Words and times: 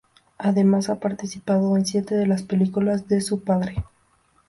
Además 0.39 0.89
ha 0.89 0.99
participado 0.99 1.77
en 1.77 1.85
siete 1.85 2.15
de 2.15 2.25
las 2.25 2.41
películas 2.41 3.07
de 3.07 3.21
su 3.21 3.43
padre. 3.43 3.83